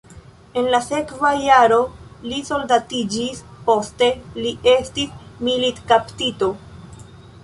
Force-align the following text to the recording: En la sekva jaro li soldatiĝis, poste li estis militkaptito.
En 0.59 0.67
la 0.75 0.77
sekva 0.85 1.29
jaro 1.47 1.75
li 2.31 2.39
soldatiĝis, 2.47 3.43
poste 3.67 4.09
li 4.45 4.55
estis 4.73 5.13
militkaptito. 5.49 6.49